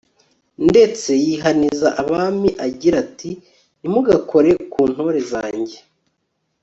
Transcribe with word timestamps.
ndetse 0.69 1.09
yihaniza 1.25 1.87
abami, 2.01 2.49
agira 2.67 2.95
ati 3.05 3.31
ntimugakore 3.79 4.51
ku 4.71 4.81
ntore 4.91 5.19
zanjye 5.31 5.77